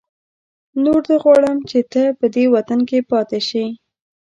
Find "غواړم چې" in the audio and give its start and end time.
1.23-1.79